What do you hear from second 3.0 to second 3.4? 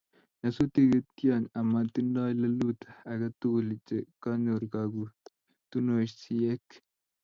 age